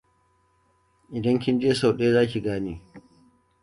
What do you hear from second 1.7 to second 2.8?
sau ɗaya, za ki gane.